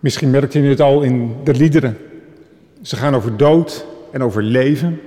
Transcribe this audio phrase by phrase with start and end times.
[0.00, 1.96] Misschien merkte je het al in de liederen.
[2.82, 5.00] Ze gaan over dood en over leven,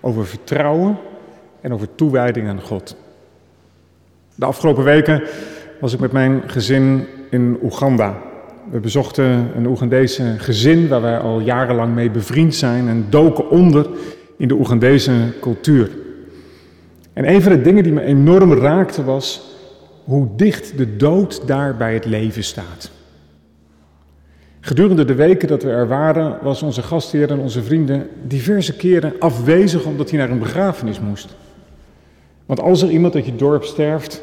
[0.00, 0.98] over vertrouwen
[1.60, 2.96] en over toewijding aan God.
[4.34, 5.22] De afgelopen weken
[5.80, 8.18] was ik met mijn gezin in Oeganda.
[8.70, 13.86] We bezochten een Oegandese gezin waar wij al jarenlang mee bevriend zijn en doken onder
[14.36, 15.90] in de Oegandese cultuur.
[17.12, 19.50] En een van de dingen die me enorm raakte was
[20.04, 22.90] hoe dicht de dood daar bij het leven staat.
[24.64, 29.14] Gedurende de weken dat we er waren, was onze gastheer en onze vrienden diverse keren
[29.18, 31.34] afwezig omdat hij naar een begrafenis moest.
[32.46, 34.22] Want als er iemand uit je dorp sterft,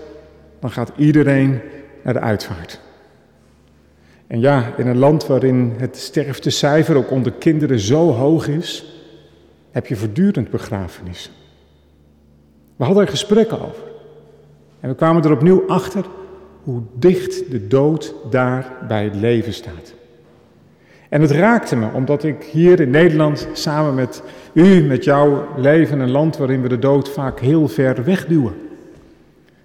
[0.60, 1.60] dan gaat iedereen
[2.04, 2.80] naar de uitvaart.
[4.28, 8.86] En ja, in een land waarin het sterftecijfer ook onder kinderen zo hoog is,
[9.72, 11.32] heb je voortdurend begrafenissen.
[12.76, 13.84] We hadden er gesprekken over.
[14.80, 16.06] En we kwamen er opnieuw achter
[16.64, 19.98] hoe dicht de dood daar bij het leven staat.
[21.10, 26.00] En het raakte me, omdat ik hier in Nederland samen met u, met jouw leven,
[26.00, 28.54] een land waarin we de dood vaak heel ver wegduwen.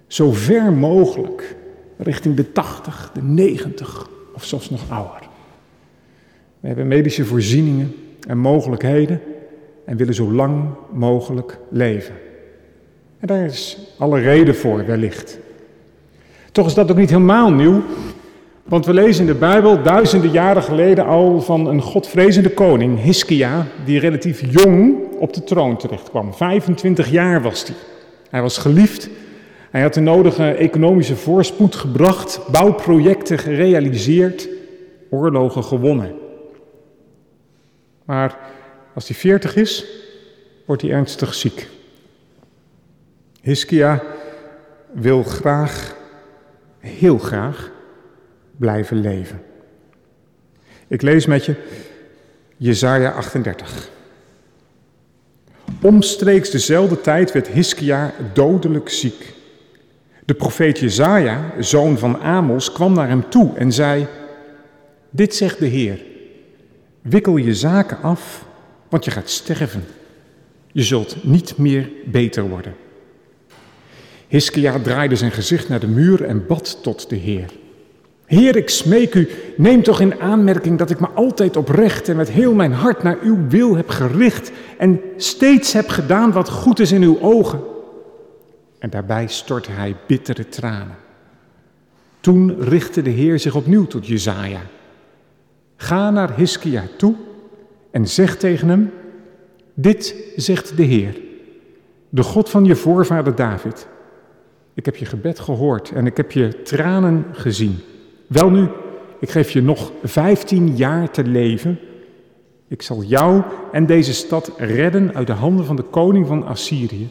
[0.07, 1.55] Zo ver mogelijk,
[1.97, 5.19] richting de 80, de 90 of zelfs nog ouder.
[6.59, 7.95] We hebben medische voorzieningen
[8.27, 9.21] en mogelijkheden
[9.85, 12.15] en willen zo lang mogelijk leven.
[13.19, 15.39] En daar is alle reden voor, wellicht.
[16.51, 17.83] Toch is dat ook niet helemaal nieuw,
[18.65, 23.67] want we lezen in de Bijbel duizenden jaren geleden al van een godvrezende koning, Hiskia,
[23.85, 26.33] die relatief jong op de troon terechtkwam.
[26.33, 27.75] 25 jaar was hij.
[28.29, 29.09] Hij was geliefd,
[29.71, 34.47] hij had de nodige economische voorspoed gebracht, bouwprojecten gerealiseerd,
[35.09, 36.13] oorlogen gewonnen.
[38.05, 38.37] Maar
[38.93, 39.85] als hij 40 is,
[40.65, 41.67] wordt hij ernstig ziek.
[43.41, 44.03] Hiskia
[44.91, 45.95] wil graag,
[46.79, 47.71] heel graag,
[48.57, 49.41] blijven leven.
[50.87, 51.55] Ik lees met je
[52.57, 53.89] Jesaja 38.
[55.81, 59.33] Omstreeks dezelfde tijd werd Hiskia dodelijk ziek.
[60.25, 64.07] De profeet Jezaja, zoon van Amos, kwam naar hem toe en zei:
[65.09, 66.01] Dit zegt de Heer:
[67.01, 68.45] Wikkel je zaken af,
[68.89, 69.83] want je gaat sterven.
[70.71, 72.75] Je zult niet meer beter worden.
[74.27, 77.49] Hiskia draaide zijn gezicht naar de muur en bad tot de Heer.
[78.25, 82.29] Heer, ik smeek u, neem toch in aanmerking dat ik me altijd oprecht en met
[82.29, 86.91] heel mijn hart naar uw wil heb gericht en steeds heb gedaan wat goed is
[86.91, 87.59] in uw ogen.
[88.79, 90.95] En daarbij stortte hij bittere tranen.
[92.19, 94.61] Toen richtte de Heer zich opnieuw tot Jezaja.
[95.75, 97.15] Ga naar Hiskia toe
[97.91, 98.91] en zeg tegen hem,
[99.73, 101.15] dit zegt de Heer,
[102.09, 103.87] de God van je voorvader David.
[104.73, 107.79] Ik heb je gebed gehoord en ik heb je tranen gezien.
[108.27, 108.67] Welnu,
[109.19, 111.79] ik geef je nog vijftien jaar te leven.
[112.67, 117.09] Ik zal jou en deze stad redden uit de handen van de koning van Assyrië.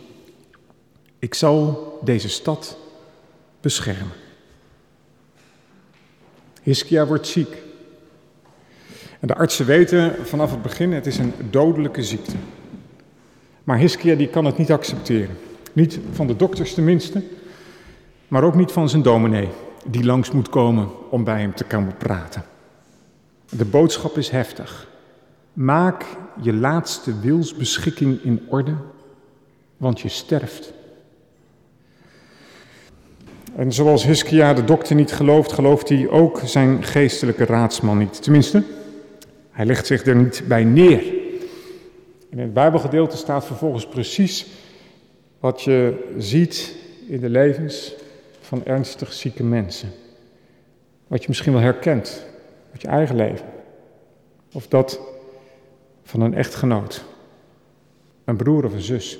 [1.19, 2.79] Ik zal deze stad
[3.61, 4.13] beschermen.
[6.63, 7.63] Hiskia wordt ziek.
[9.21, 12.37] En de artsen weten vanaf het begin, het is een dodelijke ziekte.
[13.65, 15.37] Maar Hiskia die kan het niet accepteren.
[15.73, 17.23] Niet van de dokters tenminste,
[18.29, 19.49] maar ook niet van zijn dominee
[19.85, 22.45] die langs moet komen om bij hem te komen praten.
[23.51, 24.89] De boodschap is heftig.
[25.53, 26.05] Maak
[26.43, 28.75] je laatste wilsbeschikking in orde,
[29.77, 30.73] want je sterft.
[33.57, 38.23] En zoals Hiskia de dokter niet gelooft, gelooft hij ook zijn geestelijke raadsman niet.
[38.23, 38.63] Tenminste,
[39.51, 41.03] hij legt zich er niet bij neer.
[42.29, 44.47] In het Bijbelgedeelte staat vervolgens precies
[45.41, 46.75] wat je ziet
[47.09, 47.95] in de levens
[48.59, 49.89] van ernstig zieke mensen.
[51.07, 52.27] Wat je misschien wel herkent
[52.73, 53.47] uit je eigen leven.
[54.53, 55.01] Of dat
[56.03, 57.05] van een echtgenoot,
[58.25, 59.19] een broer of een zus.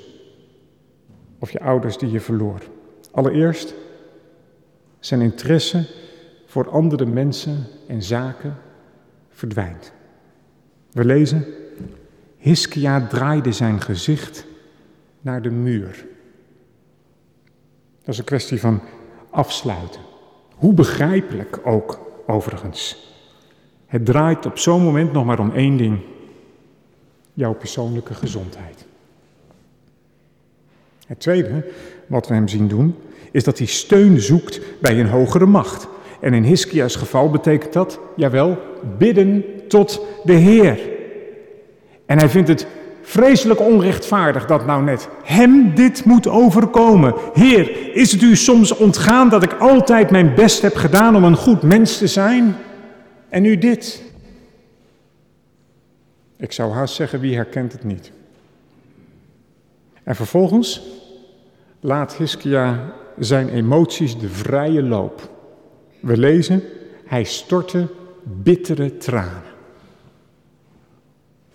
[1.39, 2.61] Of je ouders die je verloor.
[3.11, 3.73] Allereerst
[4.99, 5.87] zijn interesse
[6.45, 8.57] voor andere mensen en zaken
[9.29, 9.91] verdwijnt.
[10.91, 11.45] We lezen,
[12.37, 14.45] Hiskia draaide zijn gezicht
[15.21, 16.05] naar de muur.
[17.99, 18.81] Dat is een kwestie van
[19.35, 20.01] afsluiten.
[20.55, 23.13] Hoe begrijpelijk ook, overigens.
[23.85, 25.99] Het draait op zo'n moment nog maar om één ding:
[27.33, 28.85] jouw persoonlijke gezondheid.
[31.07, 31.71] Het tweede
[32.07, 32.95] wat we hem zien doen,
[33.31, 35.87] is dat hij steun zoekt bij een hogere macht.
[36.21, 38.57] En in Hiskia's geval betekent dat, jawel,
[38.97, 40.79] bidden tot de Heer.
[42.05, 42.67] En hij vindt het
[43.05, 47.13] vreselijk onrechtvaardig dat nou net hem dit moet overkomen.
[47.33, 51.35] Heer, is het u soms ontgaan dat ik altijd mijn best heb gedaan om een
[51.35, 52.55] goed mens te zijn?
[53.29, 54.03] En nu dit.
[56.37, 58.11] Ik zou haast zeggen, wie herkent het niet?
[60.03, 60.81] En vervolgens
[61.79, 65.29] laat Hiskia zijn emoties de vrije loop.
[65.99, 66.63] We lezen,
[67.05, 67.87] hij stortte
[68.23, 69.53] bittere tranen.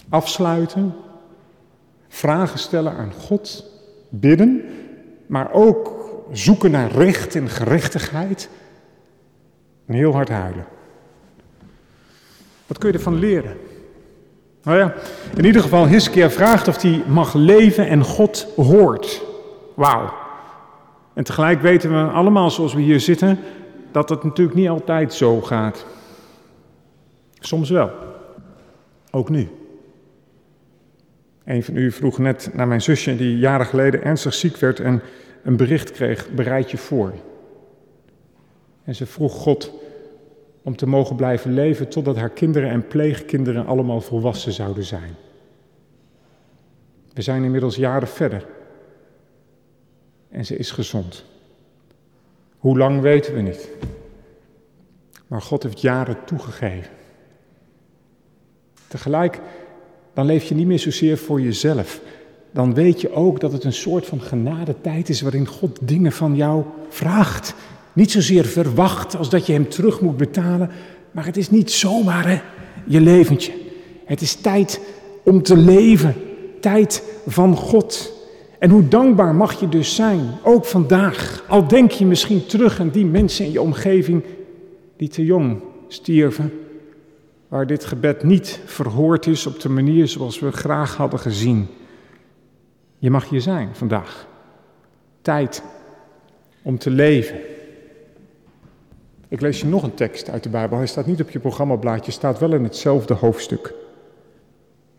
[0.08, 0.94] Afsluiten,
[2.10, 3.64] vragen stellen aan God,
[4.08, 4.64] bidden,
[5.26, 8.48] maar ook zoeken naar recht en gerechtigheid
[9.86, 10.66] en heel hard huilen.
[12.66, 13.56] Wat kun je ervan leren?
[14.62, 14.94] Nou ja,
[15.36, 19.22] in ieder geval, Hiskia vraagt of hij mag leven en God hoort.
[19.74, 20.12] Wauw.
[21.14, 23.38] En tegelijk weten we allemaal, zoals we hier zitten,
[23.90, 25.84] dat het natuurlijk niet altijd zo gaat.
[27.38, 27.90] Soms wel.
[29.10, 29.48] Ook nu.
[31.44, 35.02] Een van u vroeg net naar mijn zusje, die jaren geleden ernstig ziek werd en
[35.42, 37.14] een bericht kreeg: bereid je voor.
[38.84, 39.72] En ze vroeg God
[40.62, 45.14] om te mogen blijven leven totdat haar kinderen en pleegkinderen allemaal volwassen zouden zijn.
[47.12, 48.46] We zijn inmiddels jaren verder.
[50.28, 51.24] En ze is gezond.
[52.58, 53.68] Hoe lang weten we niet.
[55.26, 56.92] Maar God heeft jaren toegegeven.
[58.88, 59.40] Tegelijk,
[60.20, 62.00] dan leef je niet meer zozeer voor jezelf.
[62.52, 66.36] Dan weet je ook dat het een soort van genadetijd is waarin God dingen van
[66.36, 67.54] jou vraagt.
[67.92, 70.70] Niet zozeer verwacht als dat je hem terug moet betalen,
[71.10, 72.40] maar het is niet zomaar hè,
[72.86, 73.52] je leventje.
[74.04, 74.80] Het is tijd
[75.24, 76.14] om te leven,
[76.60, 78.12] tijd van God.
[78.58, 81.44] En hoe dankbaar mag je dus zijn, ook vandaag.
[81.48, 84.22] Al denk je misschien terug aan die mensen in je omgeving
[84.96, 86.52] die te jong stierven,
[87.50, 91.66] waar dit gebed niet verhoord is op de manier zoals we graag hadden gezien.
[92.98, 94.26] Je mag hier zijn vandaag.
[95.22, 95.62] Tijd
[96.62, 97.38] om te leven.
[99.28, 100.76] Ik lees je nog een tekst uit de Bijbel.
[100.76, 103.74] Hij staat niet op je programmablaadje, staat wel in hetzelfde hoofdstuk.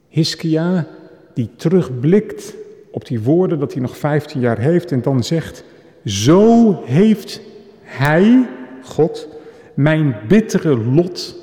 [0.08, 0.88] Hiskia,
[1.34, 2.56] die terugblikt
[2.92, 5.64] op die woorden dat hij nog 15 jaar heeft en dan zegt:
[6.06, 7.42] Zo heeft
[7.82, 8.50] hij,
[8.84, 9.28] God,
[9.74, 11.41] mijn bittere lot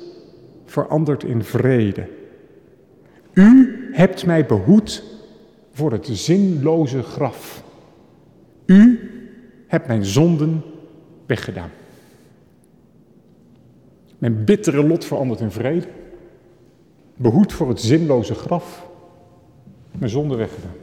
[0.69, 2.07] veranderd in vrede.
[3.33, 5.03] U hebt mij behoed
[5.71, 7.63] voor het zinloze graf.
[8.65, 8.99] U
[9.67, 10.63] hebt mijn zonden
[11.25, 11.69] weggedaan.
[14.17, 15.87] Mijn bittere lot verandert in vrede.
[17.15, 18.87] Behoed voor het zinloze graf.
[19.91, 20.75] Mijn zonde weggedaan.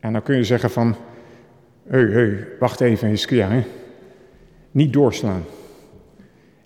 [0.00, 0.96] En dan kun je zeggen van,
[1.86, 3.64] hé, hey, wacht even, Hiskia, hè.
[4.70, 5.42] Niet doorslaan.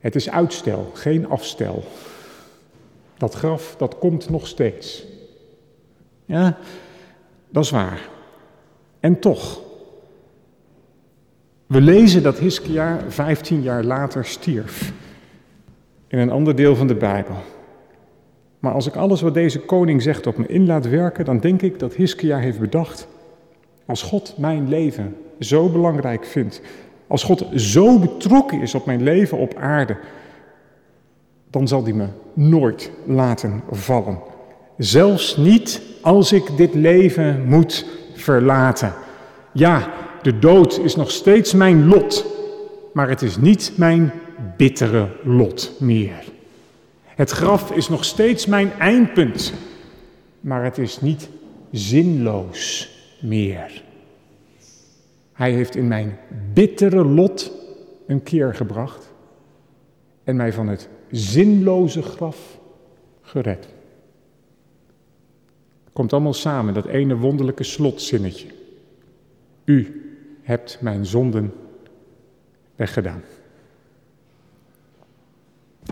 [0.00, 1.84] Het is uitstel, geen afstel.
[3.18, 5.04] Dat graf, dat komt nog steeds.
[6.24, 6.58] Ja,
[7.48, 8.08] dat is waar.
[9.00, 9.60] En toch,
[11.66, 14.92] we lezen dat Hiskia 15 jaar later stierf.
[16.06, 17.36] In een ander deel van de Bijbel.
[18.58, 21.62] Maar als ik alles wat deze koning zegt op me in laat werken, dan denk
[21.62, 23.08] ik dat Hiskia heeft bedacht:
[23.86, 26.60] als God mijn leven zo belangrijk vindt,
[27.06, 29.96] als God zo betrokken is op mijn leven op aarde,
[31.50, 34.18] dan zal hij me nooit laten vallen.
[34.78, 38.92] Zelfs niet als ik dit leven moet verlaten.
[39.52, 39.90] Ja,
[40.22, 42.26] de dood is nog steeds mijn lot,
[42.92, 44.12] maar het is niet mijn
[44.56, 46.24] bittere lot meer.
[47.04, 49.52] Het graf is nog steeds mijn eindpunt,
[50.40, 51.28] maar het is niet
[51.70, 52.90] zinloos
[53.20, 53.84] meer.
[55.36, 56.18] Hij heeft in mijn
[56.52, 57.52] bittere lot
[58.06, 59.12] een keer gebracht
[60.24, 62.60] en mij van het zinloze graf
[63.22, 63.68] gered.
[65.92, 68.48] Komt allemaal samen, dat ene wonderlijke slotzinnetje.
[69.64, 70.02] U
[70.42, 71.52] hebt mijn zonden
[72.76, 73.22] weggedaan.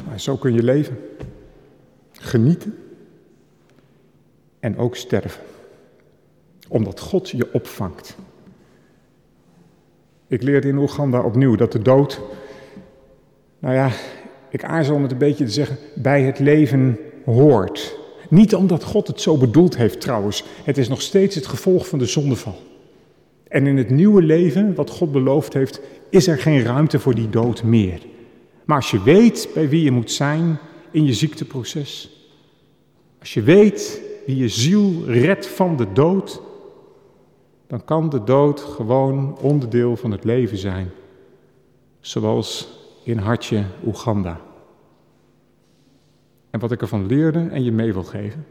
[0.06, 0.98] Maar zo kun je leven,
[2.12, 2.78] genieten
[4.60, 5.42] en ook sterven,
[6.68, 8.16] omdat God je opvangt.
[10.34, 12.20] Ik leerde in Oeganda opnieuw dat de dood,
[13.58, 13.90] nou ja,
[14.50, 17.98] ik aarzel om het een beetje te zeggen, bij het leven hoort.
[18.28, 21.98] Niet omdat God het zo bedoeld heeft trouwens, het is nog steeds het gevolg van
[21.98, 22.56] de zondeval.
[23.48, 27.30] En in het nieuwe leven, wat God beloofd heeft, is er geen ruimte voor die
[27.30, 28.00] dood meer.
[28.64, 30.58] Maar als je weet bij wie je moet zijn
[30.90, 32.10] in je ziekteproces,
[33.20, 36.42] als je weet wie je ziel redt van de dood,
[37.66, 40.90] dan kan de dood gewoon onderdeel van het leven zijn.
[42.00, 44.40] Zoals in Hartje, Oeganda.
[46.50, 48.46] En wat ik ervan leerde en je mee wil geven,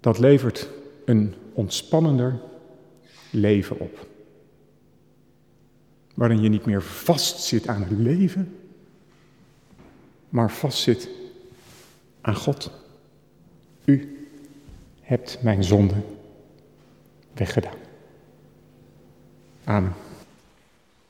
[0.00, 0.68] dat levert
[1.04, 2.40] een ontspannender
[3.30, 4.06] leven op.
[6.14, 8.56] Waarin je niet meer vastzit aan het leven,
[10.28, 11.08] maar vastzit
[12.20, 12.70] aan God.
[13.84, 14.26] U
[15.00, 15.94] hebt mijn zonde
[17.34, 17.76] weggedaan.
[19.64, 20.03] Amen.